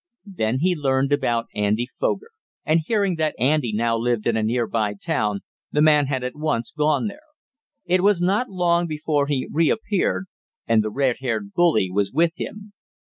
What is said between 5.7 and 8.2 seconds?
the man had at once gone there. It was